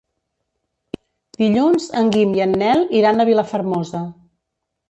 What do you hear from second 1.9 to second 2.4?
en Guim